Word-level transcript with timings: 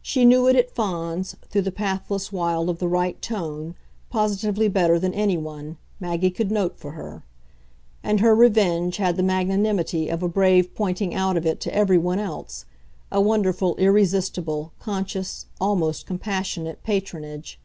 She 0.00 0.24
knew 0.24 0.46
it 0.48 0.56
at 0.56 0.70
Fawns, 0.74 1.36
through 1.50 1.60
the 1.60 1.70
pathless 1.70 2.32
wild 2.32 2.70
of 2.70 2.78
the 2.78 2.88
right 2.88 3.20
tone, 3.20 3.74
positively 4.08 4.66
better 4.66 4.98
than 4.98 5.12
any 5.12 5.36
one, 5.36 5.76
Maggie 6.00 6.30
could 6.30 6.50
note 6.50 6.78
for 6.78 6.92
her; 6.92 7.22
and 8.02 8.20
her 8.20 8.34
revenge 8.34 8.96
had 8.96 9.18
the 9.18 9.22
magnanimity 9.22 10.08
of 10.08 10.22
a 10.22 10.26
brave 10.28 10.74
pointing 10.74 11.14
out 11.14 11.36
of 11.36 11.44
it 11.44 11.60
to 11.60 11.74
every 11.74 11.98
one 11.98 12.18
else, 12.18 12.64
a 13.12 13.20
wonderful 13.20 13.76
irresistible, 13.76 14.72
conscious, 14.80 15.44
almost 15.60 16.06
compassionate 16.06 16.82
patronage. 16.82 17.60